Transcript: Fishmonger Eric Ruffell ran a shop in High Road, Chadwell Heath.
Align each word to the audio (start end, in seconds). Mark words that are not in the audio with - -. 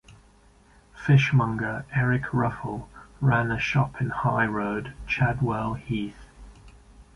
Fishmonger 1.05 1.85
Eric 1.93 2.23
Ruffell 2.33 2.87
ran 3.19 3.51
a 3.51 3.59
shop 3.59 4.01
in 4.01 4.09
High 4.09 4.47
Road, 4.47 4.93
Chadwell 5.05 5.75
Heath. 5.75 6.25